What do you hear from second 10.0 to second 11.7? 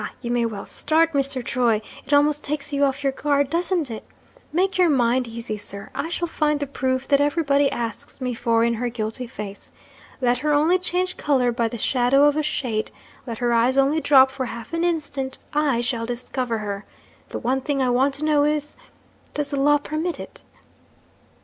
Let her only change colour by